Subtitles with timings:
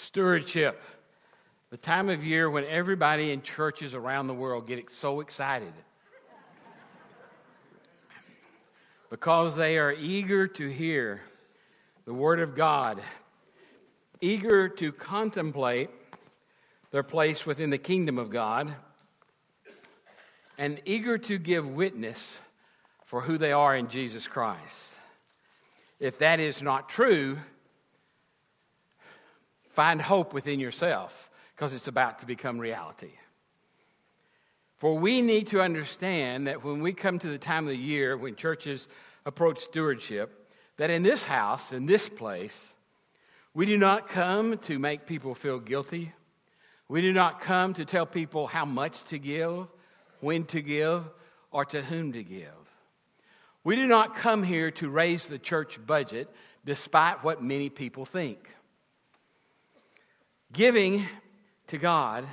[0.00, 0.82] Stewardship,
[1.68, 5.72] the time of year when everybody in churches around the world get so excited
[9.10, 11.20] because they are eager to hear
[12.06, 13.02] the Word of God,
[14.22, 15.90] eager to contemplate
[16.92, 18.74] their place within the kingdom of God,
[20.56, 22.40] and eager to give witness
[23.04, 24.96] for who they are in Jesus Christ.
[26.00, 27.36] If that is not true,
[29.70, 33.12] find hope within yourself because it's about to become reality.
[34.76, 38.16] For we need to understand that when we come to the time of the year
[38.16, 38.88] when churches
[39.26, 42.74] approach stewardship, that in this house, in this place,
[43.52, 46.12] we do not come to make people feel guilty.
[46.88, 49.66] We do not come to tell people how much to give,
[50.20, 51.04] when to give,
[51.50, 52.48] or to whom to give.
[53.64, 56.30] We do not come here to raise the church budget
[56.64, 58.48] despite what many people think.
[60.52, 61.06] Giving
[61.68, 62.26] to God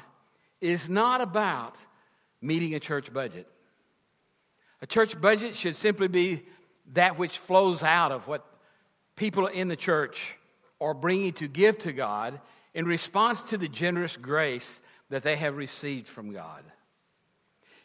[0.60, 1.78] is not about
[2.42, 3.48] meeting a church budget.
[4.82, 6.44] A church budget should simply be
[6.94, 8.46] that which flows out of what
[9.16, 10.36] people in the church
[10.80, 12.40] are bringing to give to God
[12.74, 16.64] in response to the generous grace that they have received from God.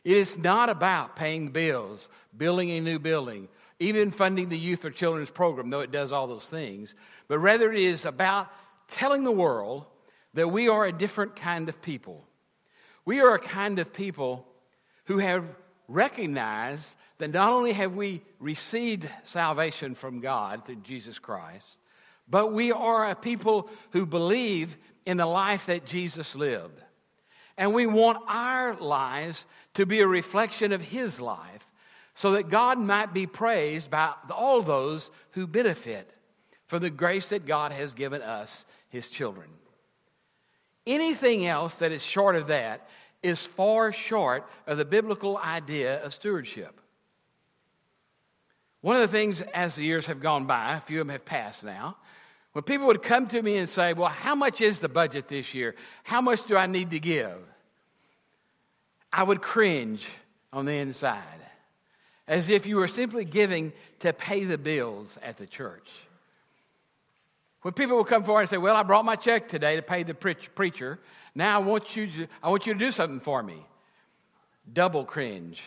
[0.04, 4.90] It is not about paying bills, building a new building, even funding the youth or
[4.90, 6.94] children's program, though it does all those things,
[7.28, 8.48] but rather it is about
[8.88, 9.86] telling the world
[10.34, 12.24] that we are a different kind of people.
[13.04, 14.46] We are a kind of people
[15.04, 15.44] who have
[15.88, 21.76] recognized that not only have we received salvation from God through Jesus Christ,
[22.28, 26.80] but we are a people who believe in the life that Jesus lived.
[27.58, 31.66] And we want our lives to be a reflection of His life
[32.14, 36.10] so that God might be praised by all those who benefit
[36.66, 39.48] from the grace that God has given us, His children.
[40.86, 42.88] Anything else that is short of that
[43.22, 46.80] is far short of the biblical idea of stewardship.
[48.80, 51.24] One of the things as the years have gone by, a few of them have
[51.24, 51.96] passed now,
[52.52, 55.54] when people would come to me and say, Well, how much is the budget this
[55.54, 55.74] year?
[56.02, 57.38] How much do I need to give?
[59.12, 60.08] I would cringe
[60.52, 61.22] on the inside,
[62.26, 65.88] as if you were simply giving to pay the bills at the church.
[67.62, 70.02] When people will come forward and say, Well, I brought my check today to pay
[70.02, 70.98] the preacher,
[71.34, 73.64] now I want you to, I want you to do something for me.
[74.70, 75.62] Double cringe.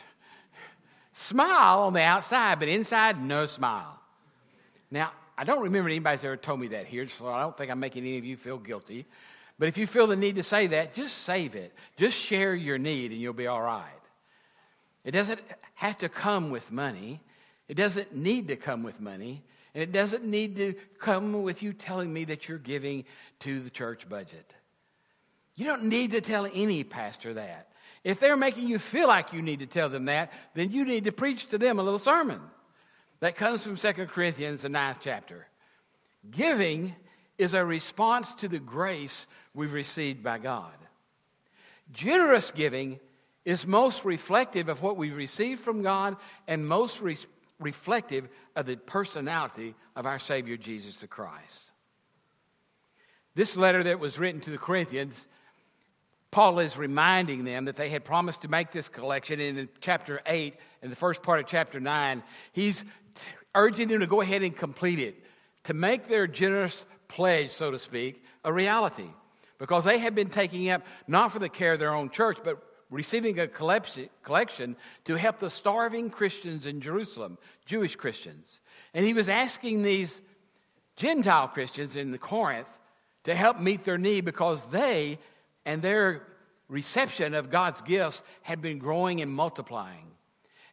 [1.13, 3.99] Smile on the outside, but inside, no smile.
[4.91, 7.79] Now, I don't remember anybody's ever told me that here, so I don't think I'm
[7.79, 9.05] making any of you feel guilty.
[9.57, 11.73] But if you feel the need to say that, just save it.
[11.97, 13.85] Just share your need and you'll be all right.
[15.05, 15.39] It doesn't
[15.75, 17.21] have to come with money.
[17.67, 19.43] It doesn't need to come with money.
[19.75, 23.03] And it doesn't need to come with you telling me that you're giving
[23.41, 24.53] to the church budget.
[25.55, 27.67] You don't need to tell any pastor that.
[28.05, 31.03] If they're making you feel like you need to tell them that, then you need
[31.03, 32.39] to preach to them a little sermon.
[33.19, 35.45] That comes from 2 Corinthians, the ninth chapter.
[36.31, 36.95] Giving
[37.37, 40.73] is a response to the grace we've received by God.
[41.91, 42.99] Generous giving
[43.43, 46.15] is most reflective of what we've received from God
[46.47, 47.17] and most re-
[47.59, 51.71] reflective of the personality of our Savior Jesus the Christ.
[53.35, 55.27] This letter that was written to the Corinthians
[56.35, 59.39] Paul is reminding them that they had promised to make this collection.
[59.39, 62.21] And in chapter 8, in the first part of chapter 9,
[62.51, 62.83] he's
[63.55, 65.15] urging them to go ahead and complete it,
[65.63, 69.07] to make their generous pledge, so to speak, a reality.
[69.59, 72.61] Because they had been taking up, not for the care of their own church, but
[72.95, 78.61] receiving a collection to help the starving Christians in Jerusalem, Jewish Christians.
[78.93, 80.21] And he was asking these
[80.95, 82.69] Gentile Christians in Corinth
[83.25, 85.19] to help meet their need because they
[85.65, 86.25] and their
[86.69, 90.11] reception of God's gifts had been growing and multiplying.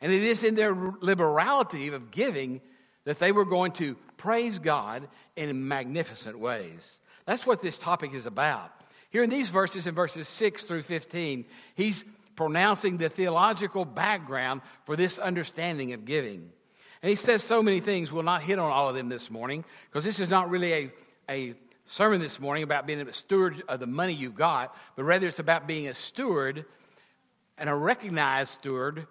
[0.00, 2.60] And it is in their liberality of giving
[3.04, 7.00] that they were going to praise God in magnificent ways.
[7.26, 8.70] That's what this topic is about.
[9.12, 11.44] Here in these verses, in verses 6 through 15,
[11.74, 12.02] he's
[12.34, 16.50] pronouncing the theological background for this understanding of giving.
[17.02, 18.10] And he says so many things.
[18.10, 20.92] We'll not hit on all of them this morning because this is not really a,
[21.28, 21.54] a
[21.84, 25.40] sermon this morning about being a steward of the money you've got, but rather it's
[25.40, 26.64] about being a steward
[27.58, 29.06] and a recognized steward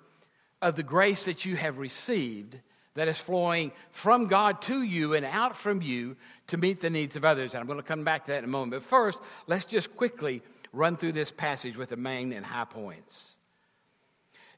[0.63, 2.57] of the grace that you have received
[2.96, 6.18] that is flowing from God to you and out from you
[6.48, 7.54] to meet the needs of others.
[7.54, 8.72] And I'm going to come back to that in a moment.
[8.72, 10.42] But first, let's just quickly
[10.74, 13.36] run through this passage with the main and high points.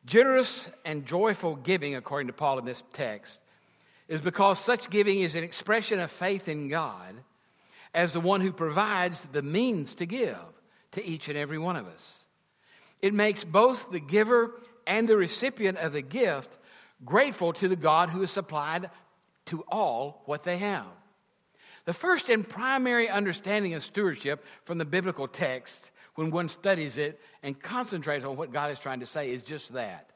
[0.05, 3.39] Generous and joyful giving, according to Paul in this text,
[4.07, 7.15] is because such giving is an expression of faith in God
[7.93, 10.37] as the one who provides the means to give
[10.91, 12.19] to each and every one of us.
[13.01, 14.51] It makes both the giver
[14.85, 16.57] and the recipient of the gift
[17.05, 18.89] grateful to the God who has supplied
[19.47, 20.85] to all what they have.
[21.85, 27.19] The first and primary understanding of stewardship from the biblical text, when one studies it
[27.41, 30.09] and concentrates on what God is trying to say, is just that.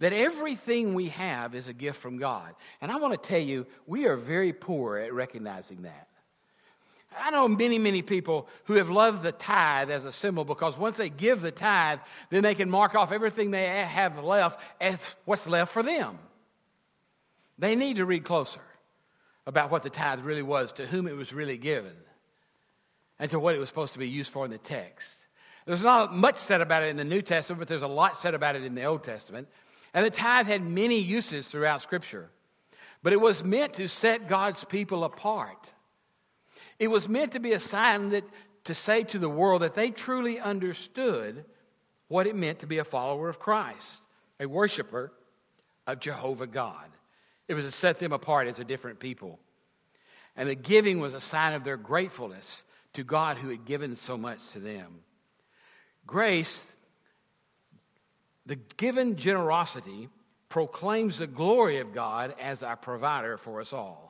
[0.00, 2.54] That everything we have is a gift from God.
[2.80, 6.08] And I want to tell you, we are very poor at recognizing that.
[7.18, 10.96] I know many, many people who have loved the tithe as a symbol because once
[10.96, 11.98] they give the tithe,
[12.30, 16.18] then they can mark off everything they have left as what's left for them.
[17.58, 18.60] They need to read closer
[19.46, 21.92] about what the tithe really was, to whom it was really given,
[23.18, 25.16] and to what it was supposed to be used for in the text.
[25.66, 28.34] There's not much said about it in the New Testament, but there's a lot said
[28.34, 29.48] about it in the Old Testament.
[29.92, 32.30] And the tithe had many uses throughout Scripture.
[33.02, 35.70] But it was meant to set God's people apart.
[36.80, 38.24] It was meant to be a sign that,
[38.64, 41.44] to say to the world that they truly understood
[42.08, 44.00] what it meant to be a follower of Christ,
[44.40, 45.12] a worshiper
[45.86, 46.88] of Jehovah God.
[47.46, 49.38] It was to set them apart as a different people.
[50.36, 54.16] And the giving was a sign of their gratefulness to God who had given so
[54.16, 55.00] much to them.
[56.06, 56.64] Grace,
[58.46, 60.08] the given generosity,
[60.48, 64.09] proclaims the glory of God as our provider for us all.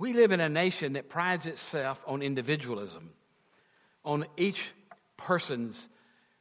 [0.00, 3.10] We live in a nation that prides itself on individualism,
[4.02, 4.70] on each
[5.18, 5.90] person's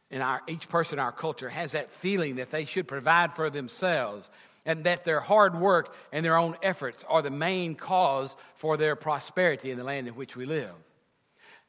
[0.10, 3.50] in our each person in our culture has that feeling that they should provide for
[3.50, 4.30] themselves
[4.66, 8.96] and that their hard work and their own efforts are the main cause for their
[8.96, 10.72] prosperity in the land in which we live.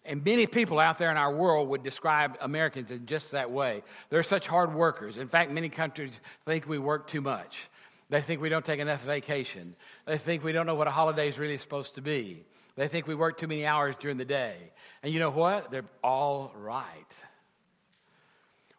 [0.04, 3.82] And many people out there in our world would describe Americans in just that way.
[4.10, 5.16] They're such hard workers.
[5.16, 7.68] In fact, many countries think we work too much.
[8.10, 9.74] They think we don't take enough vacation.
[10.04, 12.44] They think we don't know what a holiday is really supposed to be.
[12.76, 14.56] They think we work too many hours during the day.
[15.02, 15.70] And you know what?
[15.70, 16.84] They're all right.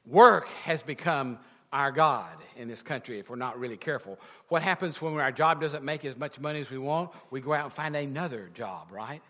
[0.05, 1.39] Work has become
[1.71, 4.19] our God in this country if we're not really careful.
[4.49, 7.11] What happens when our job doesn't make as much money as we want?
[7.29, 9.21] We go out and find another job, right?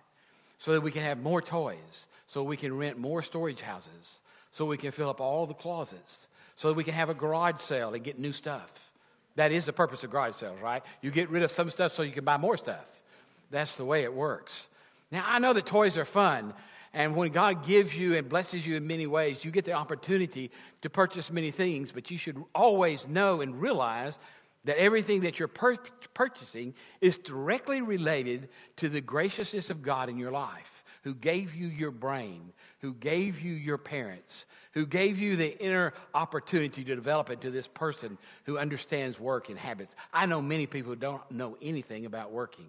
[0.57, 4.21] So that we can have more toys, so we can rent more storage houses,
[4.51, 7.62] so we can fill up all the closets, so that we can have a garage
[7.62, 8.90] sale and get new stuff.
[9.36, 10.83] That is the purpose of garage sales, right?
[11.01, 13.01] You get rid of some stuff so you can buy more stuff.
[13.50, 14.68] That's the way it works.
[15.12, 16.54] Now, I know that toys are fun,
[16.94, 20.51] and when God gives you and blesses you in many ways, you get the opportunity
[20.81, 24.18] to purchase many things, but you should always know and realize
[24.66, 25.78] that everything that you're pur-
[26.13, 31.68] purchasing is directly related to the graciousness of God in your life, who gave you
[31.68, 37.30] your brain, who gave you your parents, who gave you the inner opportunity to develop
[37.30, 39.94] it to this person who understands work and habits.
[40.13, 42.68] I know many people don't know anything about working.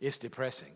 [0.00, 0.72] It's depressing.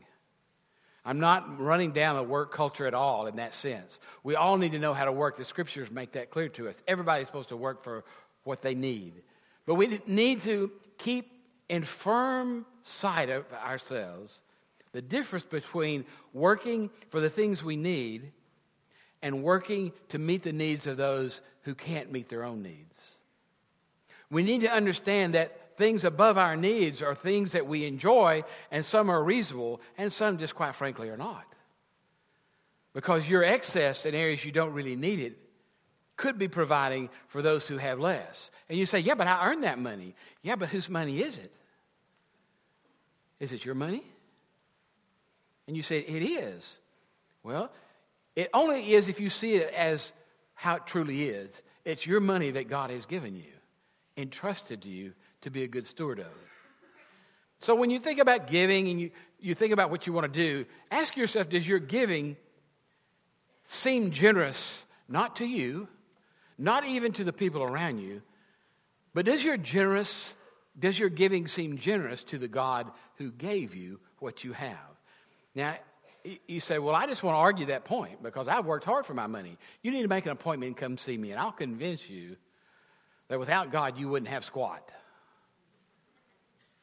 [1.04, 3.98] I'm not running down a work culture at all in that sense.
[4.22, 5.36] We all need to know how to work.
[5.36, 6.80] The scriptures make that clear to us.
[6.86, 8.04] Everybody's supposed to work for
[8.44, 9.14] what they need.
[9.64, 11.32] But we need to keep
[11.68, 14.42] in firm sight of ourselves
[14.92, 18.32] the difference between working for the things we need
[19.22, 23.12] and working to meet the needs of those who can't meet their own needs.
[24.30, 28.84] We need to understand that things above our needs are things that we enjoy, and
[28.84, 31.44] some are reasonable, and some just quite frankly are not.
[32.92, 35.38] Because your excess in areas you don't really need it
[36.16, 38.50] could be providing for those who have less.
[38.68, 40.14] And you say, Yeah, but I earned that money.
[40.42, 41.52] Yeah, but whose money is it?
[43.40, 44.04] Is it your money?
[45.68, 46.78] And you say, It is.
[47.44, 47.70] Well,
[48.34, 50.12] it only is if you see it as
[50.54, 51.62] how it truly is.
[51.84, 53.52] It's your money that God has given you,
[54.16, 56.26] entrusted to you to be a good steward of.
[57.60, 59.10] So when you think about giving and you,
[59.40, 62.36] you think about what you want to do, ask yourself does your giving
[63.64, 65.88] seem generous not to you,
[66.58, 68.22] not even to the people around you,
[69.14, 70.34] but does your generous
[70.78, 74.97] does your giving seem generous to the God who gave you what you have?
[75.58, 75.76] Now,
[76.46, 79.14] you say, Well, I just want to argue that point because I've worked hard for
[79.14, 79.58] my money.
[79.82, 82.36] You need to make an appointment and come see me, and I'll convince you
[83.26, 84.88] that without God, you wouldn't have squat.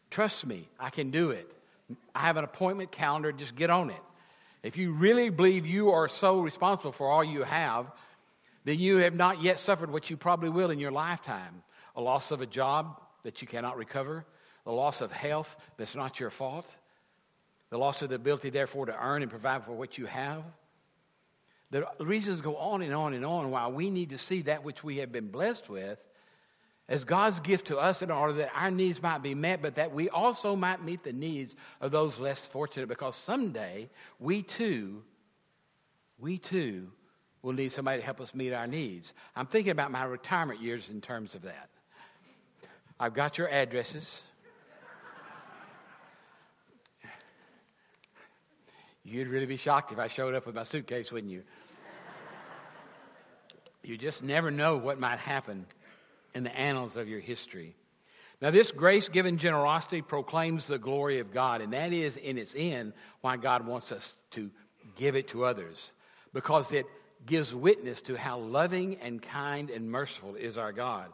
[0.10, 1.50] Trust me, I can do it.
[2.14, 4.04] I have an appointment calendar, just get on it.
[4.62, 7.90] If you really believe you are so responsible for all you have,
[8.66, 11.64] then you have not yet suffered what you probably will in your lifetime
[11.96, 14.26] a loss of a job that you cannot recover,
[14.66, 16.76] the loss of health that's not your fault,
[17.70, 20.44] the loss of the ability, therefore, to earn and provide for what you have.
[21.72, 24.84] The reasons go on and on and on why we need to see that which
[24.84, 26.00] we have been blessed with
[26.88, 29.92] as God's gift to us in order that our needs might be met, but that
[29.94, 35.02] we also might meet the needs of those less fortunate because someday we too,
[36.20, 36.92] we too
[37.42, 39.14] will need somebody to help us meet our needs.
[39.36, 41.70] I'm thinking about my retirement years in terms of that.
[43.00, 44.22] I've got your addresses.
[49.06, 51.44] You'd really be shocked if I showed up with my suitcase, wouldn't you?
[53.84, 55.68] you just never know what might happen
[56.34, 57.76] in the annals of your history.
[58.42, 62.56] Now, this grace given generosity proclaims the glory of God, and that is in its
[62.58, 64.50] end why God wants us to
[64.96, 65.94] give it to others,
[66.34, 66.88] because it
[67.28, 71.12] gives witness to how loving and kind and merciful is our God.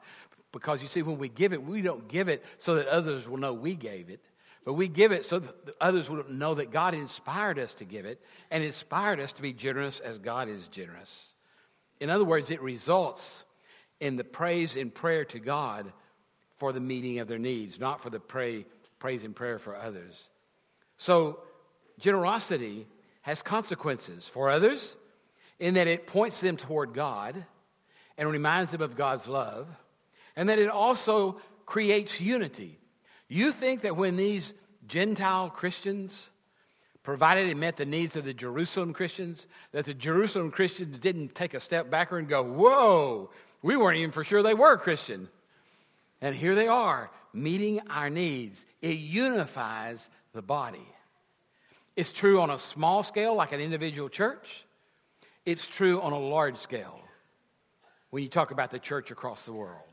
[0.54, 3.38] Because you see, when we give it, we don't give it so that others will
[3.38, 4.22] know we gave it.
[4.64, 8.06] But we give it so that others will know that God inspired us to give
[8.06, 11.34] it and inspired us to be generous as God is generous.
[12.00, 13.44] In other words, it results
[14.00, 15.92] in the praise and prayer to God
[16.58, 18.66] for the meeting of their needs, not for the pray,
[19.00, 20.30] praise and prayer for others.
[20.98, 21.40] So,
[22.00, 22.88] generosity
[23.22, 24.96] has consequences for others
[25.60, 27.46] in that it points them toward God
[28.18, 29.68] and reminds them of God's love,
[30.36, 32.81] and that it also creates unity.
[33.32, 34.54] You think that when these
[34.90, 36.30] Gentile Christians
[37.02, 41.54] provided and met the needs of the Jerusalem Christians, that the Jerusalem Christians didn't take
[41.54, 43.30] a step backward and go, Whoa,
[43.62, 45.30] we weren't even for sure they were Christian.
[46.20, 48.66] And here they are, meeting our needs.
[48.82, 50.86] It unifies the body.
[51.96, 54.66] It's true on a small scale, like an individual church.
[55.46, 57.00] It's true on a large scale
[58.10, 59.88] when you talk about the church across the world.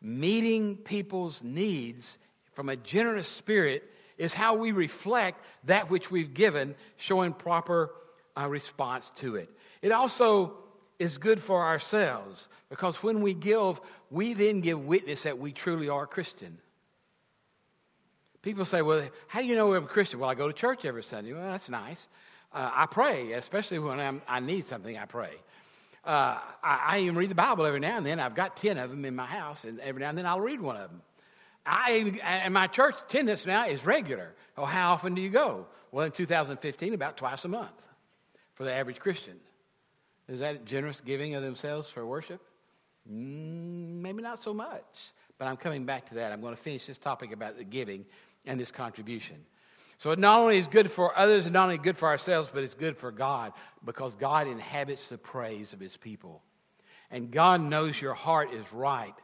[0.00, 2.16] Meeting people's needs
[2.52, 3.84] from a generous spirit
[4.18, 7.90] is how we reflect that which we've given, showing proper
[8.36, 9.50] uh, response to it.
[9.82, 10.54] It also
[10.98, 13.80] is good for ourselves because when we give,
[14.10, 16.58] we then give witness that we truly are Christian.
[18.42, 20.18] People say, Well, how do you know we're a Christian?
[20.18, 21.32] Well, I go to church every Sunday.
[21.32, 22.06] Well, that's nice.
[22.52, 25.30] Uh, I pray, especially when I'm, i need something, I pray.
[26.04, 28.18] Uh, I, I, even read the Bible every now and then.
[28.18, 30.60] I've got 10 of them in my house, and every now and then I'll read
[30.60, 31.02] one of them.
[31.70, 34.34] I, and my church attendance now is regular.
[34.58, 35.66] Oh, how often do you go?
[35.92, 37.70] Well, in 2015, about twice a month
[38.54, 39.38] for the average Christian.
[40.28, 42.40] Is that generous giving of themselves for worship?
[43.10, 45.12] Mm, maybe not so much.
[45.38, 46.32] But I'm coming back to that.
[46.32, 48.04] I'm going to finish this topic about the giving
[48.44, 49.36] and this contribution.
[49.98, 52.64] So it not only is good for others and not only good for ourselves, but
[52.64, 53.52] it's good for God
[53.84, 56.42] because God inhabits the praise of his people.
[57.10, 59.14] And God knows your heart is right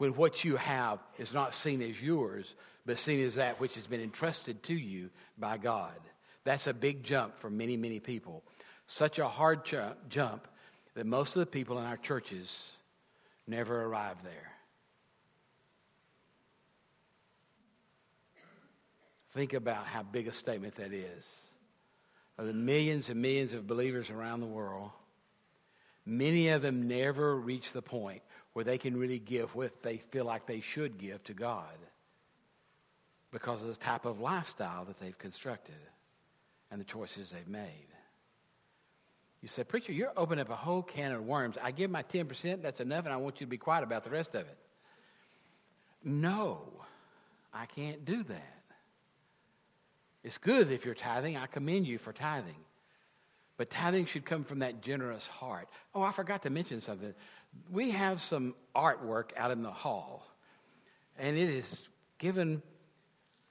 [0.00, 2.54] when what you have is not seen as yours,
[2.86, 5.92] but seen as that which has been entrusted to you by God.
[6.42, 8.42] That's a big jump for many, many people.
[8.86, 9.70] Such a hard
[10.08, 10.48] jump
[10.94, 12.72] that most of the people in our churches
[13.46, 14.52] never arrive there.
[19.34, 21.44] Think about how big a statement that is.
[22.38, 24.92] Of the millions and millions of believers around the world,
[26.06, 30.24] many of them never reach the point where they can really give what they feel
[30.24, 31.76] like they should give to God
[33.30, 35.74] because of the type of lifestyle that they've constructed
[36.70, 37.86] and the choices they've made.
[39.40, 41.56] You say, Preacher, you're opening up a whole can of worms.
[41.62, 44.10] I give my 10%, that's enough, and I want you to be quiet about the
[44.10, 44.58] rest of it.
[46.04, 46.60] No,
[47.52, 48.56] I can't do that.
[50.22, 51.36] It's good if you're tithing.
[51.36, 52.54] I commend you for tithing.
[53.56, 55.68] But tithing should come from that generous heart.
[55.94, 57.14] Oh, I forgot to mention something
[57.70, 60.26] we have some artwork out in the hall,
[61.18, 61.88] and it is
[62.18, 62.62] given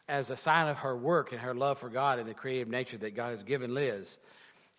[0.08, 2.98] as a sign of her work and her love for God and the creative nature
[2.98, 4.18] that God has given Liz.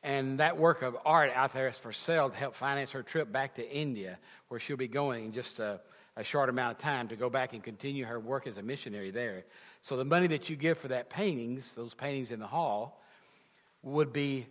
[0.02, 3.30] And that work of art out there is for sale to help finance her trip
[3.30, 5.80] back to India, where she'll be going in just a,
[6.16, 9.10] a short amount of time to go back and continue her work as a missionary
[9.10, 9.44] there.
[9.82, 13.00] So the money that you give for that paintings, those paintings in the hall,
[13.82, 14.46] would be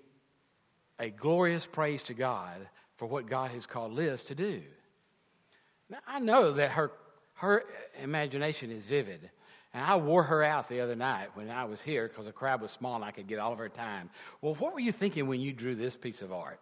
[1.00, 2.68] a glorious praise to God
[3.00, 4.62] for what God has called Liz to do.
[5.90, 6.92] Now, I know that her,
[7.36, 7.64] her
[8.04, 9.30] imagination is vivid.
[9.74, 12.62] And I wore her out the other night when I was here because the crowd
[12.62, 14.10] was small and I could get all of her time.
[14.42, 16.60] Well, what were you thinking when you drew this piece of art?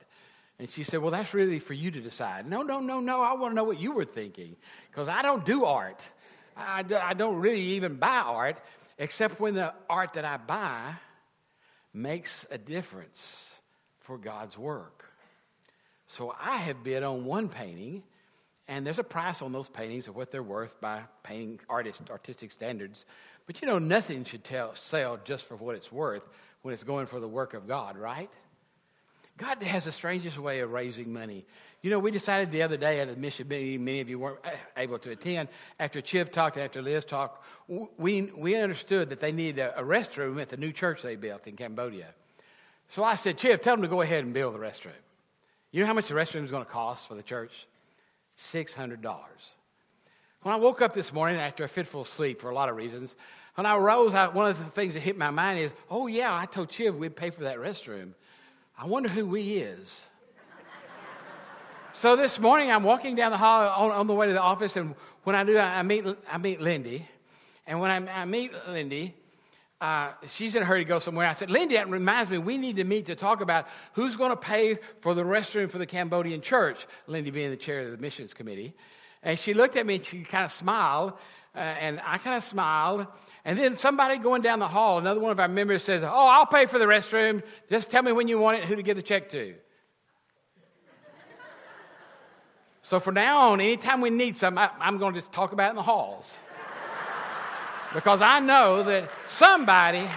[0.60, 2.48] And she said, Well, that's really for you to decide.
[2.48, 3.22] No, no, no, no.
[3.22, 4.58] I want to know what you were thinking
[4.92, 6.02] because I don't do art.
[6.56, 8.58] I, I don't really even buy art
[9.00, 10.96] except when the art that I buy
[11.94, 13.50] makes a difference
[14.02, 15.07] for God's work.
[16.08, 18.04] So I have bid on one painting,
[18.68, 22.52] and there's a price on those paintings of what they're worth by painting artist artistic
[22.52, 23.06] standards.
[23.46, 26.28] But you know, nothing should tell, sell just for what it's worth
[26.62, 28.30] when it's going for the work of God, right?
[29.38, 31.46] God has the strangest way of raising money.
[31.84, 34.40] You know, we decided the other day at a mission meeting, many of you weren't
[34.76, 35.50] able to attend,
[35.80, 37.46] after Chiv talked, after Liz talked,
[37.98, 41.46] we, we understood that they needed a, a restroom at the new church they built
[41.46, 42.08] in Cambodia.
[42.88, 44.92] So I said, Chiv, tell them to go ahead and build the restroom.
[45.72, 47.68] You know how much the restroom is going to cost for the church?
[48.38, 48.98] $600.
[50.44, 53.16] When I woke up this morning after a fitful sleep for a lot of reasons,
[53.56, 56.34] when I rose, I, one of the things that hit my mind is, oh, yeah,
[56.34, 58.14] I told Chiv we'd pay for that restroom.
[58.78, 60.06] I wonder who we is.
[61.92, 64.78] so this morning, I'm walking down the hall on, on, the way to the office,
[64.78, 67.08] and when I do, I, I meet, I meet Lindy.
[67.66, 69.16] And when I, I meet Lindy,
[69.80, 71.28] uh, she's in a hurry to go somewhere.
[71.28, 74.32] I said, Lindy, that reminds me, we need to meet to talk about who's going
[74.32, 77.98] to pay for the restroom for the Cambodian church, Lindy being the chair of the
[77.98, 78.74] missions committee.
[79.22, 81.14] And she looked at me and she kind of smiled,
[81.56, 83.06] uh, and I kind of smiled.
[83.46, 86.48] And then somebody going down the hall, another one of our members says, Oh, I'll
[86.48, 87.44] pay for the restroom.
[87.70, 89.54] Just tell me when you want it, who to give the check to.
[92.82, 95.68] so from now on, anytime we need something, I, I'm going to just talk about
[95.68, 96.36] it in the halls.
[97.94, 100.08] Because I know that somebody,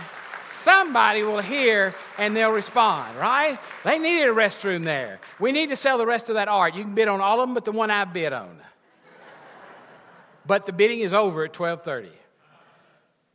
[0.51, 3.59] somebody will hear and they'll respond, right?
[3.85, 5.21] They needed a restroom there.
[5.39, 6.75] We need to sell the rest of that art.
[6.75, 8.59] You can bid on all of them, but the one I bid on.
[10.47, 12.17] but the bidding is over at 1230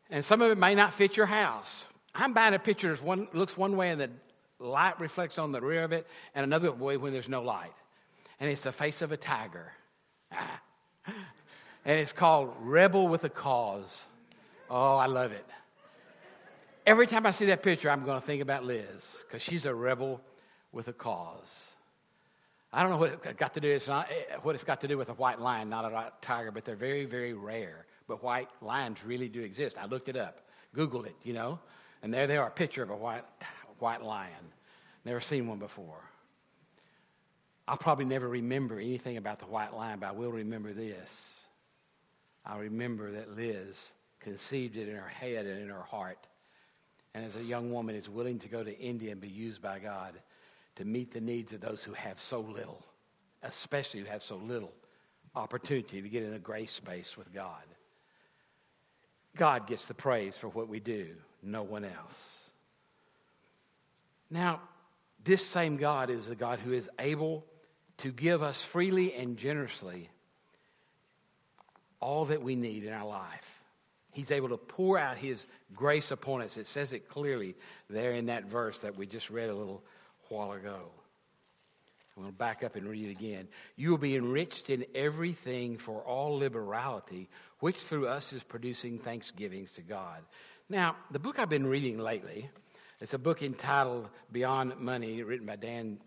[0.09, 1.85] and some of it may not fit your house.
[2.13, 4.09] I'm buying a picture that one, looks one way and the
[4.59, 7.73] light reflects on the rear of it, and another way when there's no light.
[8.39, 9.71] And it's the face of a tiger.
[10.31, 10.61] Ah.
[11.85, 14.05] and it's called Rebel with a Cause.
[14.69, 15.45] Oh, I love it.
[16.86, 19.74] Every time I see that picture, I'm going to think about Liz because she's a
[19.74, 20.22] rebel
[20.72, 21.69] with a cause.
[22.72, 23.69] I don't know what it got to do.
[23.69, 26.51] It's not eh, what it's got to do with a white lion, not a tiger,
[26.51, 29.77] but they're very, very rare but white lions really do exist.
[29.77, 30.41] I looked it up,
[30.75, 31.60] Googled it, you know,
[32.03, 33.24] and there they are, a picture of a white,
[33.79, 34.31] white lion.
[35.03, 36.01] Never seen one before.
[37.67, 41.34] I'll probably never remember anything about the white lion, but I will remember this.
[42.45, 43.91] I remember that Liz
[44.25, 46.17] conceived it in her head and in her heart.
[47.13, 49.79] And as a young woman is willing to go to India and be used by
[49.79, 50.13] God
[50.77, 52.84] to meet the needs of those who have so little,
[53.44, 54.74] especially who have so little
[55.35, 57.64] opportunity to get in a grace space with God.
[59.38, 61.09] God gets the praise for what we do,
[61.44, 62.40] no one else.
[64.31, 64.61] Now,
[65.24, 67.46] this same God is the God who is able
[68.00, 70.09] to give us freely and generously
[72.00, 73.54] all that we need in our life.
[74.15, 76.55] He's able to pour out His grace upon us.
[76.55, 77.53] It says it clearly
[77.89, 79.83] there in that verse that we just read a little
[80.29, 80.79] while ago.
[82.15, 83.49] I'm going to back up and read it again.
[83.75, 87.27] You will be enriched in everything for all liberality,
[87.59, 90.21] which through us is producing thanksgivings to God.
[90.69, 92.49] Now, the book I've been reading lately,
[93.01, 95.97] it's a book entitled Beyond Money, written by Dan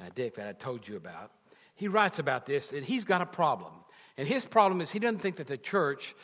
[0.00, 1.32] uh, Dick that I told you about.
[1.74, 3.74] He writes about this, and he's got a problem.
[4.18, 6.14] And his problem is he doesn't think that the church,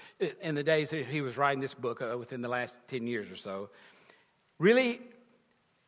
[0.42, 3.30] in the days that he was writing this book, uh, within the last 10 years
[3.30, 3.70] or so,
[4.58, 5.00] really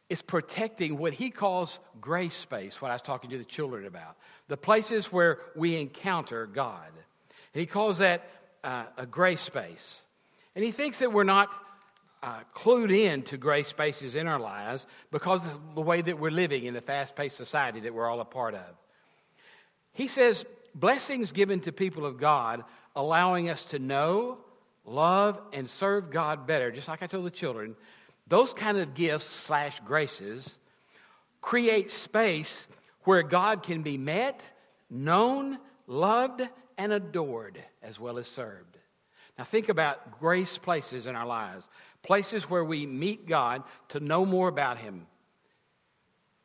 [0.08, 4.16] is protecting what he calls grace space, what I was talking to the children about,
[4.46, 6.88] the places where we encounter God.
[7.52, 8.30] And he calls that
[8.62, 10.04] uh, a grace space.
[10.54, 11.52] And he thinks that we're not
[12.22, 16.30] uh, clued in to grace spaces in our lives because of the way that we're
[16.30, 18.76] living in the fast paced society that we're all a part of.
[19.92, 20.44] He says,
[20.76, 22.62] blessings given to people of God,
[22.94, 24.38] allowing us to know,
[24.84, 27.74] love, and serve God better, just like I told the children,
[28.28, 30.58] those kind of gifts slash graces
[31.40, 32.66] create space
[33.04, 34.48] where God can be met,
[34.90, 38.76] known, loved, and adored as well as served.
[39.38, 41.66] Now, think about grace places in our lives
[42.02, 45.08] places where we meet God to know more about Him,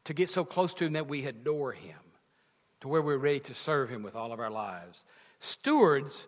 [0.05, 1.99] to get so close to Him that we adore Him,
[2.81, 5.03] to where we're ready to serve Him with all of our lives.
[5.39, 6.27] Stewards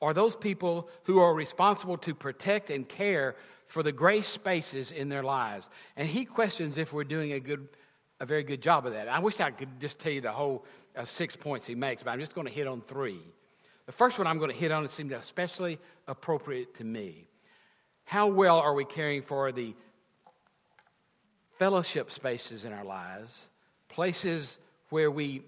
[0.00, 3.36] are those people who are responsible to protect and care
[3.66, 5.68] for the grace spaces in their lives.
[5.96, 7.68] And he questions if we're doing a good,
[8.20, 9.08] a very good job of that.
[9.08, 10.64] I wish I could just tell you the whole
[10.96, 13.20] uh, six points he makes, but I'm just going to hit on three.
[13.86, 17.26] The first one I'm going to hit on seemed especially appropriate to me.
[18.04, 19.74] How well are we caring for the
[21.58, 23.40] fellowship spaces in our lives,
[23.88, 24.58] places
[24.90, 25.42] where we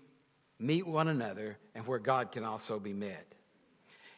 [0.59, 3.27] meet one another and where God can also be met?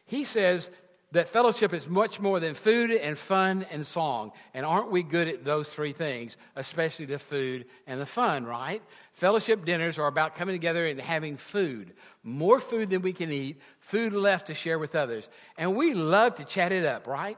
[0.05, 0.69] He says
[1.11, 4.31] that fellowship is much more than food and fun and song.
[4.53, 8.81] And aren't we good at those three things, especially the food and the fun, right?
[9.13, 11.93] Fellowship dinners are about coming together and having food.
[12.23, 15.29] More food than we can eat, food left to share with others.
[15.57, 17.37] And we love to chat it up, right?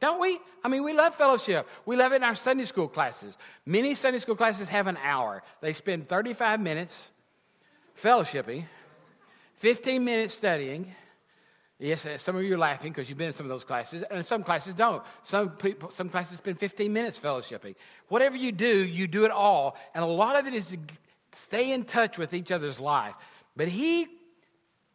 [0.00, 0.38] Don't we?
[0.64, 1.68] I mean, we love fellowship.
[1.86, 3.38] We love it in our Sunday school classes.
[3.64, 5.42] Many Sunday school classes have an hour.
[5.60, 7.08] They spend 35 minutes
[8.00, 8.64] fellowshipping,
[9.56, 10.94] 15 minutes studying.
[11.78, 14.04] Yes, uh, some of you are laughing because you've been in some of those classes,
[14.10, 15.02] and some classes don't.
[15.24, 17.74] Some people, some classes spend 15 minutes fellowshipping.
[18.08, 20.78] Whatever you do, you do it all, and a lot of it is to
[21.34, 23.14] stay in touch with each other's life.
[23.56, 24.06] But he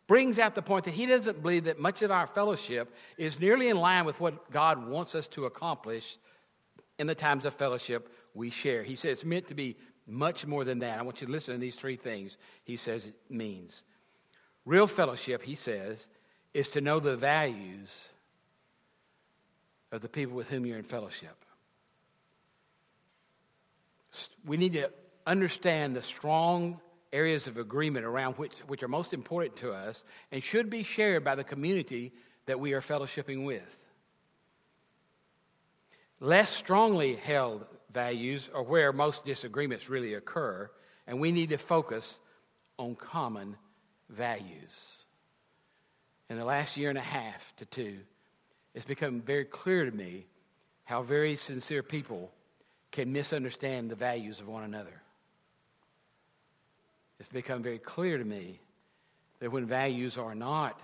[0.07, 3.67] brings out the point that he doesn't believe that much of our fellowship is nearly
[3.67, 6.17] in line with what God wants us to accomplish
[6.97, 8.83] in the times of fellowship we share.
[8.83, 9.75] He says it's meant to be
[10.07, 10.97] much more than that.
[10.97, 13.83] I want you to listen to these three things he says it means.
[14.65, 16.07] Real fellowship, he says,
[16.53, 18.09] is to know the values
[19.91, 21.35] of the people with whom you're in fellowship.
[24.45, 24.89] We need to
[25.25, 26.79] understand the strong
[27.13, 31.23] areas of agreement around which, which are most important to us and should be shared
[31.23, 32.13] by the community
[32.45, 33.77] that we are fellowshipping with.
[36.19, 37.65] Less strongly held
[37.97, 40.69] values are where most disagreements really occur,
[41.07, 42.19] and we need to focus
[42.77, 43.55] on common
[44.09, 44.75] values.
[46.29, 47.97] In the last year and a half to two,
[48.73, 50.25] it's become very clear to me
[50.83, 52.31] how very sincere people
[52.91, 55.01] can misunderstand the values of one another
[57.19, 58.59] it's become very clear to me
[59.39, 60.79] that when values are not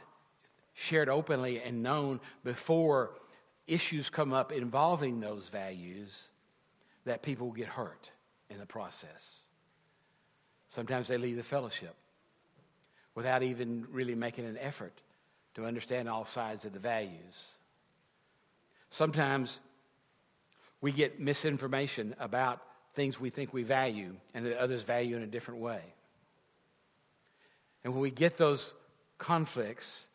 [0.73, 3.11] shared openly and known before
[3.67, 6.29] issues come up involving those values,
[7.05, 8.11] that people get hurt
[8.49, 9.41] in the process.
[10.67, 11.95] Sometimes they leave the fellowship
[13.15, 14.93] without even really making an effort
[15.55, 17.47] to understand all sides of the values.
[18.89, 19.59] Sometimes
[20.81, 22.61] we get misinformation about
[22.95, 25.81] things we think we value and that others value in a different way.
[27.83, 28.73] And when we get those
[29.17, 30.07] conflicts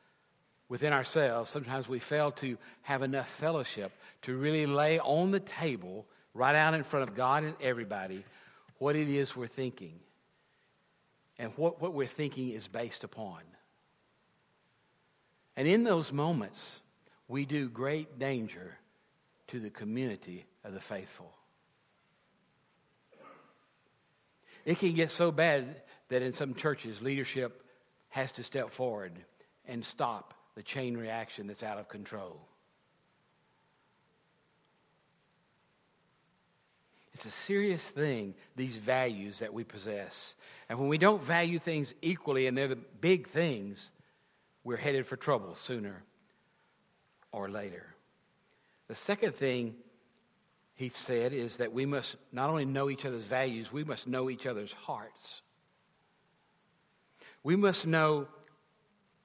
[0.69, 6.07] within ourselves, sometimes we fail to have enough fellowship to really lay on the table,
[6.35, 8.25] right out in front of God and everybody,
[8.79, 9.99] what it is we're thinking
[11.39, 13.41] and what, what we're thinking is based upon.
[15.57, 16.81] And in those moments,
[17.27, 18.77] we do great danger
[19.49, 21.33] to the community of the faithful.
[24.65, 27.65] It can get so bad that in some churches, leadership
[28.11, 29.13] has to step forward
[29.67, 32.41] and stop the chain reaction that's out of control.
[37.19, 40.37] It's a serious thing, these values that we possess.
[40.69, 43.91] And when we don't value things equally and they're the big things,
[44.63, 46.05] we're headed for trouble sooner
[47.33, 47.85] or later.
[48.87, 49.75] The second thing
[50.77, 54.31] he said is that we must not only know each other's values, we must know
[54.31, 55.43] each other's hearts.
[57.43, 58.29] We must know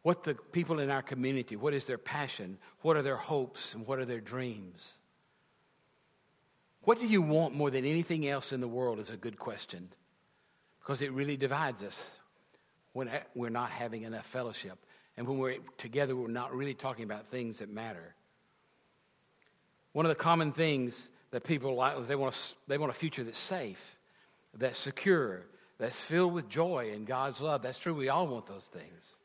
[0.01, 3.85] what the people in our community, what is their passion, what are their hopes, and
[3.85, 4.93] what are their dreams.
[6.83, 9.89] What do you want more than anything else in the world is a good question
[10.79, 12.09] because it really divides us
[12.91, 14.77] when we're not having enough fellowship.
[15.15, 18.15] And when we're together, we're not really talking about things that matter.
[19.93, 23.23] One of the common things that people like, they want, a, they want a future
[23.23, 23.97] that's safe,
[24.53, 25.45] that's secure,
[25.79, 27.61] that's filled with joy and God's love.
[27.61, 27.93] That's true.
[27.93, 29.17] We all want those things.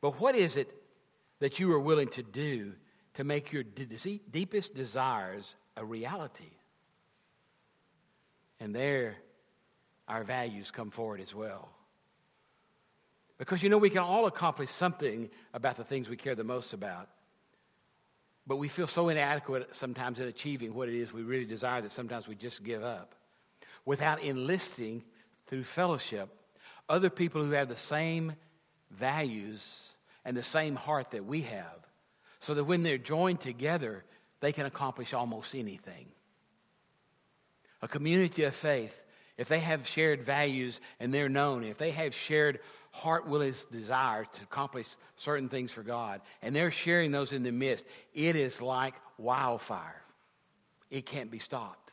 [0.00, 0.72] But what is it
[1.40, 2.74] that you are willing to do
[3.14, 6.50] to make your deepest desires a reality?
[8.60, 9.16] And there,
[10.08, 11.68] our values come forward as well.
[13.38, 16.72] Because you know, we can all accomplish something about the things we care the most
[16.72, 17.08] about.
[18.46, 21.92] But we feel so inadequate sometimes in achieving what it is we really desire that
[21.92, 23.14] sometimes we just give up
[23.84, 25.02] without enlisting
[25.46, 26.28] through fellowship
[26.88, 28.34] other people who have the same
[28.90, 29.82] values
[30.24, 31.86] and the same heart that we have,
[32.40, 34.04] so that when they're joined together,
[34.40, 36.06] they can accomplish almost anything.
[37.82, 39.00] A community of faith,
[39.36, 44.26] if they have shared values and they're known, if they have shared heart willing desires
[44.32, 48.62] to accomplish certain things for God, and they're sharing those in the midst, it is
[48.62, 50.02] like wildfire.
[50.90, 51.92] It can't be stopped.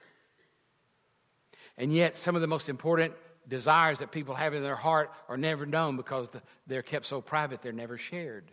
[1.78, 3.14] And yet, some of the most important
[3.48, 6.30] desires that people have in their heart are never known because
[6.68, 8.52] they're kept so private, they're never shared.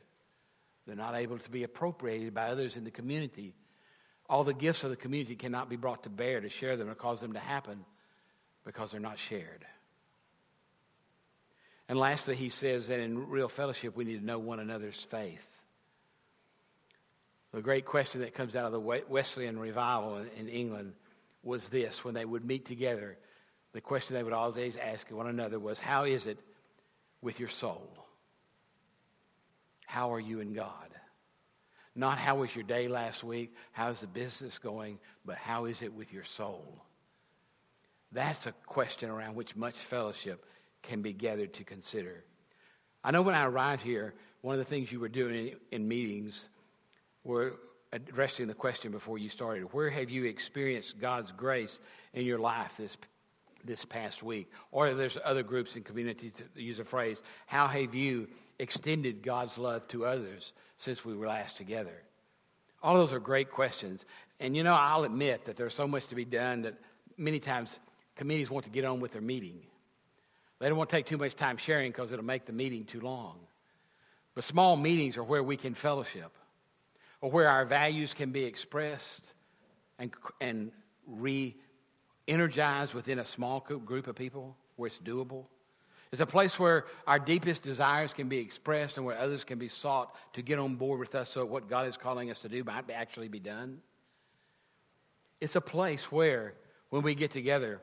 [0.87, 3.55] They're not able to be appropriated by others in the community.
[4.31, 6.95] All the gifts of the community cannot be brought to bear to share them or
[6.95, 7.85] cause them to happen
[8.64, 9.66] because they're not shared.
[11.88, 15.45] And lastly, he says that in real fellowship, we need to know one another's faith.
[17.53, 20.93] The great question that comes out of the Wesleyan revival in England
[21.43, 23.19] was this when they would meet together
[23.73, 26.38] the question they would always ask one another was, How is it
[27.21, 27.90] with your soul?
[29.87, 30.95] How are you in God?
[31.94, 35.92] Not how was your day last week, how's the business going, but how is it
[35.92, 36.85] with your soul?
[38.12, 40.44] That's a question around which much fellowship
[40.83, 42.24] can be gathered to consider.
[43.03, 45.88] I know when I arrived here, one of the things you were doing in, in
[45.88, 46.48] meetings
[47.24, 47.55] were
[47.92, 51.81] addressing the question before you started where have you experienced God's grace
[52.14, 52.96] in your life this,
[53.64, 54.50] this past week?
[54.70, 59.59] Or there's other groups and communities that use a phrase, how have you extended God's
[59.59, 61.93] love to others since we were last together?
[62.83, 64.05] All those are great questions.
[64.40, 66.75] And you know, I'll admit that there's so much to be done that
[67.19, 67.79] many times
[68.16, 69.61] committees want to get on with their meeting.
[70.59, 73.01] They don't want to take too much time sharing because it'll make the meeting too
[73.01, 73.37] long.
[74.35, 76.33] But small meetings are where we can fellowship,
[77.21, 79.25] or where our values can be expressed
[79.99, 80.73] and, and
[81.07, 81.55] re
[82.27, 85.45] energized within a small group of people where it's doable.
[86.12, 89.68] It's a place where our deepest desires can be expressed and where others can be
[89.68, 92.64] sought to get on board with us so what God is calling us to do
[92.64, 93.79] might actually be done.
[95.40, 96.55] It's a place where,
[96.90, 97.81] when we get together,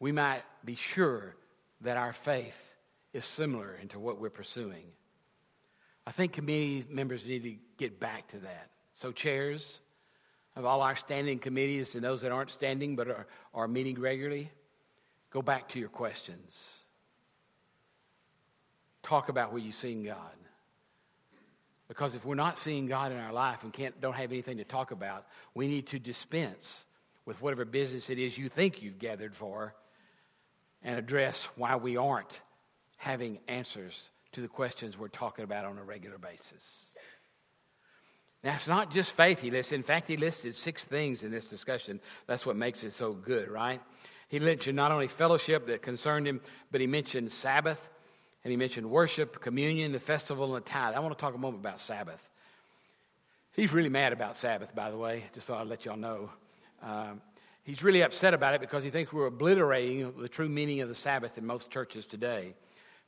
[0.00, 1.36] we might be sure
[1.82, 2.74] that our faith
[3.12, 4.84] is similar into what we're pursuing.
[6.06, 8.70] I think committee members need to get back to that.
[8.94, 9.78] So, chairs
[10.56, 14.50] of all our standing committees and those that aren't standing but are, are meeting regularly,
[15.30, 16.81] go back to your questions.
[19.02, 20.16] Talk about where you're seeing God.
[21.88, 24.64] Because if we're not seeing God in our life and can't, don't have anything to
[24.64, 26.86] talk about, we need to dispense
[27.26, 29.74] with whatever business it is you think you've gathered for
[30.82, 32.40] and address why we aren't
[32.96, 36.86] having answers to the questions we're talking about on a regular basis.
[38.42, 39.72] Now, it's not just faith he lists.
[39.72, 42.00] In fact, he listed six things in this discussion.
[42.26, 43.80] That's what makes it so good, right?
[44.28, 46.40] He mentioned not only fellowship that concerned him,
[46.72, 47.90] but he mentioned Sabbath,
[48.44, 50.94] and he mentioned worship, communion, the festival, and the tithe.
[50.94, 52.28] I want to talk a moment about Sabbath.
[53.52, 55.24] He's really mad about Sabbath, by the way.
[55.34, 56.30] Just thought I'd let y'all know.
[56.82, 57.20] Um,
[57.62, 60.94] he's really upset about it because he thinks we're obliterating the true meaning of the
[60.94, 62.54] Sabbath in most churches today.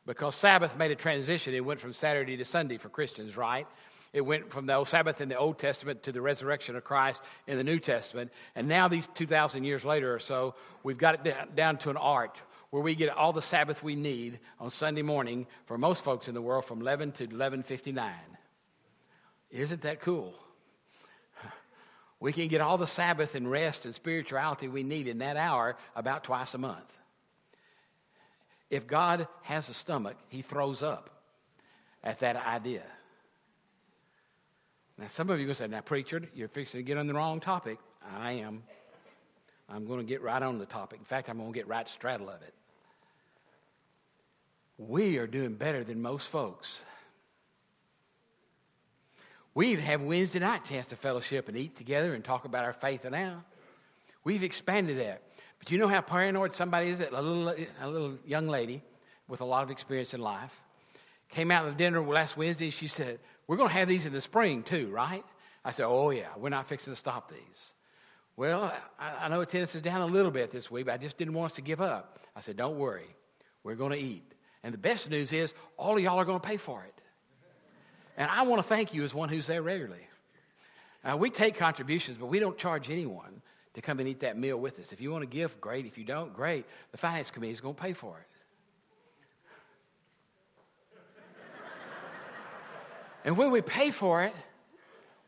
[0.06, 1.54] Because Sabbath made a transition.
[1.54, 3.66] It went from Saturday to Sunday for Christians, right?
[4.12, 7.20] It went from the old Sabbath in the Old Testament to the resurrection of Christ
[7.48, 8.30] in the New Testament.
[8.54, 12.38] And now, these 2,000 years later or so, we've got it down to an art
[12.74, 16.34] where we get all the Sabbath we need on Sunday morning for most folks in
[16.34, 18.10] the world from 11 to 11:59.
[19.48, 20.34] Isn't that cool?
[22.18, 25.76] We can get all the Sabbath and rest and spirituality we need in that hour
[25.94, 26.98] about twice a month.
[28.70, 31.10] If God has a stomach, he throws up
[32.02, 32.82] at that idea.
[34.98, 37.06] Now, some of you are going to say, Now, preacher, you're fixing to get on
[37.06, 37.78] the wrong topic.
[38.02, 38.64] I am.
[39.68, 40.98] I'm going to get right on the topic.
[40.98, 42.52] In fact, I'm going to get right straddle of it.
[44.76, 46.82] We are doing better than most folks.
[49.54, 52.72] We even have Wednesday night chance to fellowship and eat together and talk about our
[52.72, 53.44] faith now.
[54.24, 55.22] We've expanded that.
[55.60, 56.98] But you know how paranoid somebody is?
[56.98, 58.82] That a little, a little young lady
[59.28, 60.60] with a lot of experience in life
[61.28, 62.70] came out to dinner last Wednesday.
[62.70, 65.24] She said, "We're going to have these in the spring too, right?"
[65.64, 67.74] I said, "Oh yeah, we're not fixing to stop these."
[68.36, 71.16] Well, I, I know attendance is down a little bit this week, but I just
[71.16, 72.18] didn't want us to give up.
[72.34, 73.14] I said, "Don't worry,
[73.62, 74.33] we're going to eat."
[74.64, 76.94] And the best news is, all of y'all are going to pay for it.
[78.16, 80.06] And I want to thank you as one who's there regularly.
[81.04, 83.42] Uh, we take contributions, but we don't charge anyone
[83.74, 84.90] to come and eat that meal with us.
[84.90, 85.84] If you want to give, great.
[85.84, 86.64] If you don't, great.
[86.92, 88.26] The finance committee is going to pay for it.
[93.26, 94.34] and when we pay for it,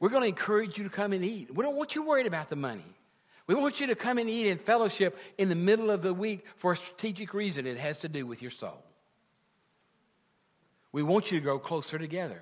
[0.01, 1.55] we're going to encourage you to come and eat.
[1.55, 2.97] We don't want you worried about the money.
[3.47, 6.47] We want you to come and eat in fellowship in the middle of the week
[6.57, 7.67] for a strategic reason.
[7.67, 8.83] It has to do with your soul.
[10.97, 12.41] We want you to grow closer together.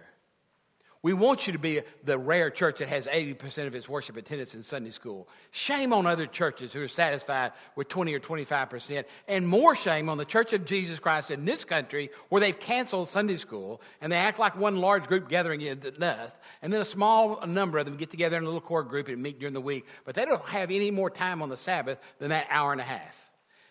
[1.02, 4.54] We want you to be the rare church that has 80% of its worship attendance
[4.54, 5.28] in Sunday school.
[5.50, 10.18] Shame on other churches who are satisfied with 20 or 25%, and more shame on
[10.18, 14.16] the Church of Jesus Christ in this country where they've canceled Sunday school and they
[14.16, 18.10] act like one large group gathering enough, and then a small number of them get
[18.10, 20.70] together in a little core group and meet during the week, but they don't have
[20.70, 23.18] any more time on the Sabbath than that hour and a half.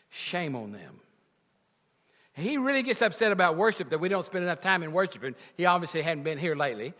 [0.09, 0.99] Shame on them.
[2.33, 5.35] He really gets upset about worship that we don't spend enough time in worship, and
[5.55, 6.93] he obviously hadn't been here lately.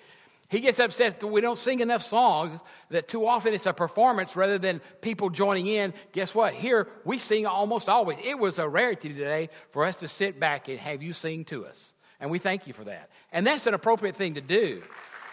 [0.47, 4.35] He gets upset that we don't sing enough songs, that too often it's a performance
[4.35, 5.95] rather than people joining in.
[6.11, 6.53] Guess what?
[6.53, 8.19] Here we sing almost always.
[8.23, 11.65] It was a rarity today for us to sit back and have you sing to
[11.65, 11.93] us.
[12.19, 13.09] And we thank you for that.
[13.31, 14.83] And that's an appropriate thing to do.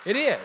[0.07, 0.39] It is.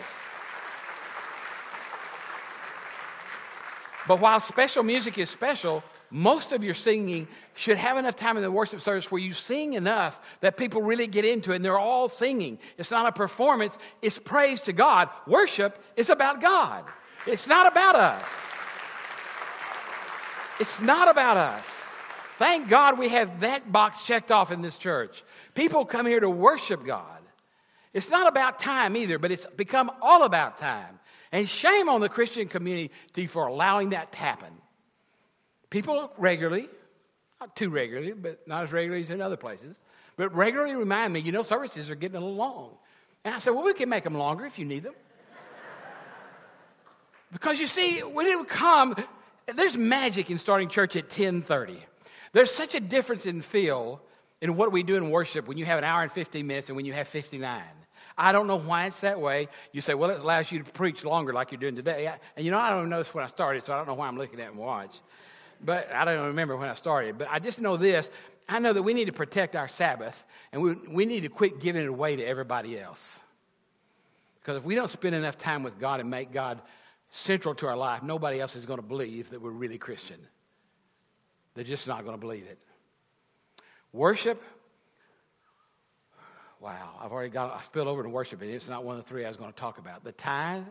[4.06, 8.42] But while special music is special, most of your singing should have enough time in
[8.42, 11.78] the worship service where you sing enough that people really get into it and they're
[11.78, 12.58] all singing.
[12.78, 15.08] It's not a performance, it's praise to God.
[15.26, 16.84] Worship is about God,
[17.26, 18.28] it's not about us.
[20.58, 21.66] It's not about us.
[22.38, 25.22] Thank God we have that box checked off in this church.
[25.54, 27.20] People come here to worship God.
[27.92, 30.98] It's not about time either, but it's become all about time.
[31.32, 34.52] And shame on the Christian community for allowing that to happen.
[35.70, 36.68] People regularly,
[37.40, 39.76] not too regularly, but not as regularly as in other places,
[40.16, 42.70] but regularly remind me, you know, services are getting a little long.
[43.24, 44.94] And I said, well, we can make them longer if you need them.
[47.32, 48.94] because you see, when it would come,
[49.54, 51.78] there's magic in starting church at 1030.
[52.32, 54.00] There's such a difference in feel
[54.40, 56.76] in what we do in worship when you have an hour and 15 minutes and
[56.76, 57.62] when you have 59.
[58.18, 59.48] I don't know why it's that way.
[59.72, 62.12] You say, well, it allows you to preach longer like you're doing today.
[62.36, 64.16] And you know, I don't notice when I started, so I don't know why I'm
[64.16, 65.00] looking at and watch.
[65.64, 67.18] But I don't remember when I started.
[67.18, 68.10] But I just know this.
[68.48, 71.60] I know that we need to protect our Sabbath, and we, we need to quit
[71.60, 73.18] giving it away to everybody else.
[74.40, 76.62] Because if we don't spend enough time with God and make God
[77.10, 80.18] central to our life, nobody else is going to believe that we're really Christian.
[81.54, 82.58] They're just not going to believe it.
[83.92, 84.42] Worship
[86.60, 89.08] Wow, I've already got, I spilled over to worship, and it's not one of the
[89.08, 90.04] three I was going to talk about.
[90.04, 90.64] The tithe.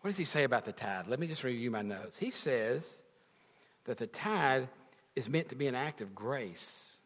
[0.00, 1.08] What does he say about the tithe?
[1.08, 2.18] Let me just review my notes.
[2.18, 2.88] He says
[3.84, 4.64] that the tithe
[5.14, 6.96] is meant to be an act of grace.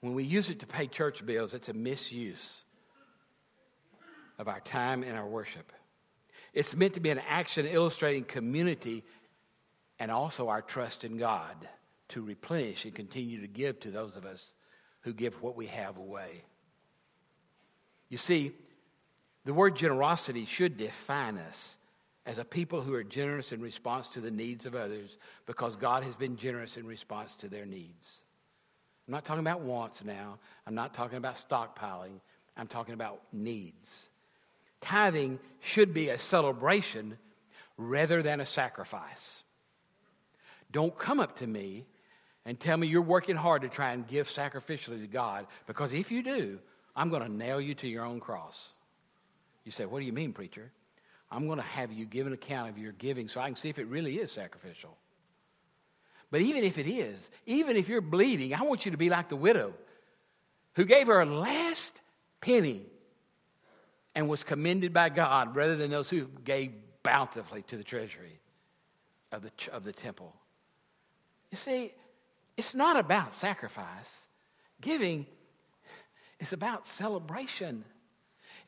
[0.00, 2.62] When we use it to pay church bills, it's a misuse
[4.38, 5.72] of our time and our worship.
[6.54, 9.04] It's meant to be an action illustrating community
[9.98, 11.68] and also our trust in God
[12.10, 14.52] to replenish and continue to give to those of us
[15.00, 16.42] who give what we have away.
[18.08, 18.52] You see,
[19.44, 21.76] the word generosity should define us
[22.28, 26.02] as a people who are generous in response to the needs of others because God
[26.02, 28.18] has been generous in response to their needs.
[29.06, 30.38] I'm not talking about wants now.
[30.66, 32.20] I'm not talking about stockpiling.
[32.54, 33.98] I'm talking about needs.
[34.82, 37.16] Tithing should be a celebration
[37.78, 39.42] rather than a sacrifice.
[40.70, 41.86] Don't come up to me
[42.44, 46.12] and tell me you're working hard to try and give sacrificially to God, because if
[46.12, 46.58] you do,
[46.94, 48.68] I'm going to nail you to your own cross.
[49.64, 50.70] You say, What do you mean, preacher?
[51.30, 53.68] I'm going to have you give an account of your giving so I can see
[53.68, 54.96] if it really is sacrificial.
[56.30, 59.28] But even if it is, even if you're bleeding, I want you to be like
[59.28, 59.74] the widow
[60.74, 62.00] who gave her last
[62.40, 62.82] penny
[64.14, 68.40] and was commended by God rather than those who gave bountifully to the treasury
[69.32, 70.34] of the, of the temple.
[71.50, 71.92] You see,
[72.56, 74.10] it's not about sacrifice.
[74.80, 75.26] Giving
[76.40, 77.84] is about celebration.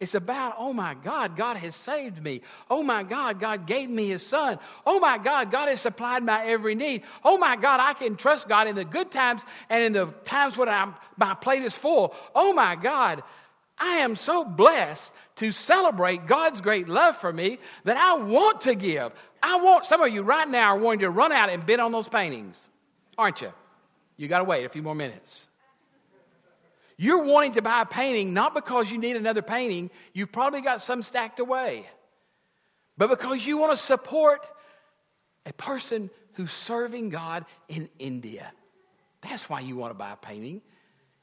[0.01, 2.41] It's about, oh my God, God has saved me.
[2.71, 4.59] Oh my God, God gave me his son.
[4.87, 7.03] Oh my God, God has supplied my every need.
[7.23, 10.57] Oh my God, I can trust God in the good times and in the times
[10.57, 12.15] when I'm, my plate is full.
[12.35, 13.23] Oh my God,
[13.77, 18.75] I am so blessed to celebrate God's great love for me that I want to
[18.75, 19.13] give.
[19.43, 21.93] I want, some of you right now are wanting to run out and bid on
[21.93, 22.71] those paintings,
[23.19, 23.53] aren't you?
[24.17, 25.47] You got to wait a few more minutes.
[27.03, 30.83] You're wanting to buy a painting not because you need another painting, you've probably got
[30.83, 31.89] some stacked away,
[32.99, 34.47] but because you want to support
[35.47, 38.53] a person who's serving God in India.
[39.23, 40.61] That's why you want to buy a painting.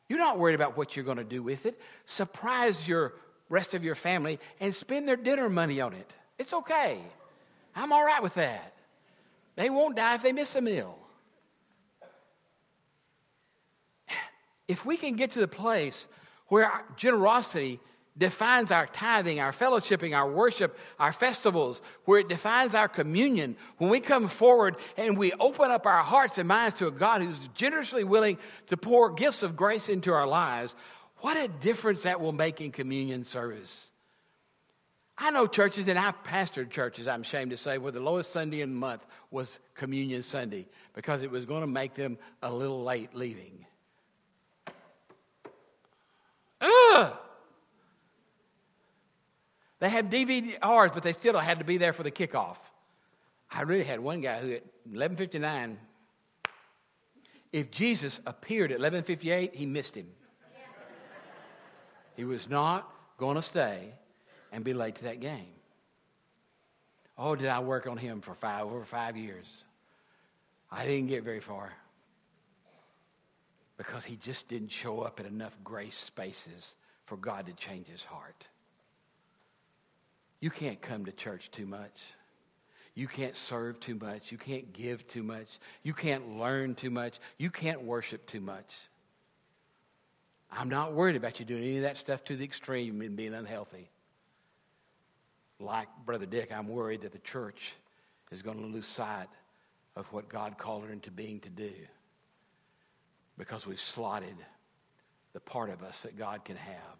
[0.09, 1.79] You're not worried about what you're going to do with it.
[2.07, 3.13] Surprise your
[3.47, 6.11] rest of your family and spend their dinner money on it.
[6.39, 6.99] It's okay.
[7.75, 8.73] I'm all right with that.
[9.55, 10.97] They won't die if they miss a meal.
[14.67, 16.07] If we can get to the place
[16.47, 17.79] where generosity
[18.17, 23.89] defines our tithing, our fellowshipping, our worship, our festivals, where it defines our communion, when
[23.89, 27.39] we come forward and we open up our hearts and minds to a God who's
[27.53, 30.73] generously willing to pour gifts of grace into our lives,
[31.17, 33.91] what a difference that will make in communion service.
[35.19, 38.61] I know churches, and I've pastored churches, I'm ashamed to say, where the lowest Sunday
[38.61, 42.83] in the month was Communion Sunday because it was going to make them a little
[42.83, 43.66] late leaving.
[46.61, 47.13] Ugh!
[49.79, 52.57] They had DVRs, but they still had to be there for the kickoff.
[53.51, 55.77] I really had one guy who at 11:59,
[57.53, 60.07] if Jesus appeared at 11:58, he missed him.
[62.15, 63.93] he was not going to stay
[64.51, 65.53] and be late to that game.
[67.17, 69.63] Oh, did I work on him for five over five years?
[70.71, 71.73] I didn't get very far
[73.77, 76.75] because he just didn't show up in enough grace spaces
[77.05, 78.47] for God to change his heart.
[80.39, 82.05] You can't come to church too much.
[82.95, 84.31] You can't serve too much.
[84.31, 85.59] You can't give too much.
[85.83, 87.19] You can't learn too much.
[87.37, 88.75] You can't worship too much.
[90.51, 93.33] I'm not worried about you doing any of that stuff to the extreme and being
[93.33, 93.89] unhealthy.
[95.59, 97.73] Like Brother Dick, I'm worried that the church
[98.31, 99.27] is going to lose sight
[99.95, 101.71] of what God called her into being to do
[103.37, 104.35] because we've slotted
[105.33, 106.97] the part of us that God can have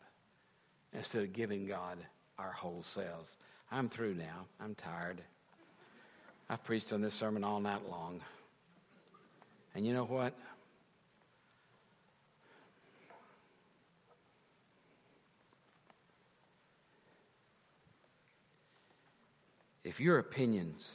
[0.94, 1.98] instead of giving God
[2.38, 3.36] our whole selves.
[3.72, 4.46] I'm through now.
[4.62, 5.22] I'm tired.
[6.50, 8.22] I've preached on this sermon all night long.
[9.76, 10.34] And you know what?
[19.84, 20.94] If your opinions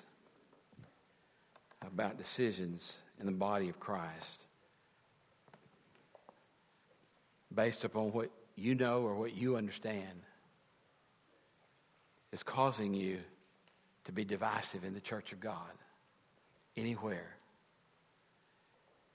[1.80, 4.44] about decisions in the body of Christ,
[7.54, 10.22] based upon what you know or what you understand,
[12.32, 13.18] is causing you
[14.04, 15.70] to be divisive in the church of God
[16.76, 17.36] anywhere,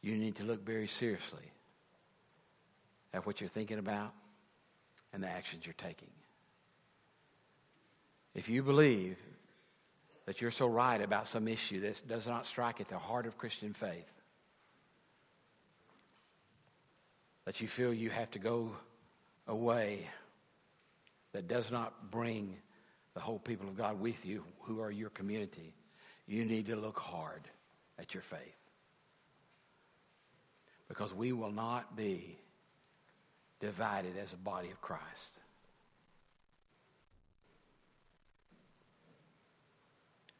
[0.02, 1.52] you need to look very seriously
[3.14, 4.14] at what you're thinking about
[5.12, 6.10] and the actions you're taking.
[8.36, 9.18] If you believe
[10.26, 13.38] that you're so right about some issue that does not strike at the heart of
[13.38, 14.12] Christian faith,
[17.48, 18.70] that you feel you have to go
[19.48, 20.06] away
[21.32, 22.58] that does not bring
[23.14, 25.74] the whole people of God with you, who are your community,
[26.28, 27.44] you need to look hard
[27.98, 28.42] at your faith.
[30.90, 32.38] Because we will not be
[33.62, 35.40] divided as a body of Christ.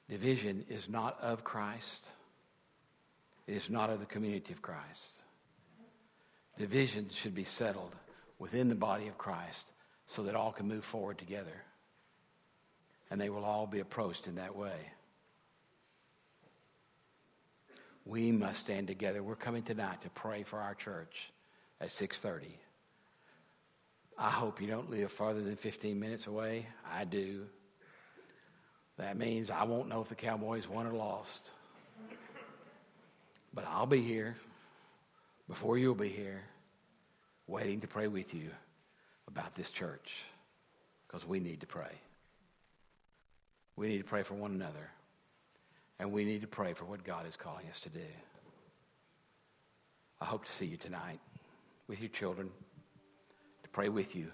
[0.10, 2.06] Division is not of Christ.
[3.48, 5.22] It is not of the community of Christ.
[6.58, 7.96] Division should be settled
[8.40, 9.72] within the body of Christ
[10.06, 11.64] so that all can move forward together
[13.10, 14.92] and they will all be approached in that way.
[18.06, 19.22] We must stand together.
[19.22, 21.32] We're coming tonight to pray for our church
[21.80, 22.58] at 6:30.
[24.18, 26.68] I hope you don't live farther than 15 minutes away.
[26.86, 27.48] I do.
[28.98, 31.52] That means I won't know if the Cowboys won or lost.
[33.54, 34.38] But I'll be here
[35.48, 36.44] before you'll be here,
[37.48, 38.50] waiting to pray with you
[39.28, 40.24] about this church
[41.08, 41.92] because we need to pray.
[43.76, 44.92] We need to pray for one another.
[46.00, 48.00] And we need to pray for what God is calling us to do.
[50.20, 51.20] I hope to see you tonight
[51.88, 52.50] with your children,
[53.64, 54.28] to pray with you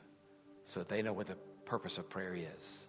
[0.66, 2.88] so that they know what the purpose of prayer is.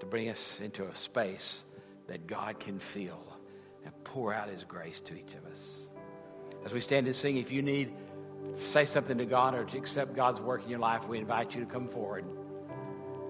[0.00, 1.64] To bring us into a space
[2.06, 3.20] that God can feel
[3.84, 5.88] and pour out His grace to each of us.
[6.66, 7.92] As we stand and sing, if you need
[8.56, 11.54] to say something to God or to accept God's work in your life, we invite
[11.54, 12.24] you to come forward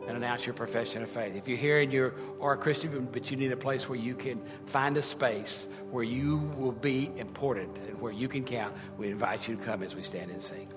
[0.08, 1.36] and announce your profession of faith.
[1.36, 4.14] If you're here and you are a Christian, but you need a place where you
[4.14, 9.10] can find a space where you will be important and where you can count, we
[9.10, 10.72] invite you to come as we stand and sing.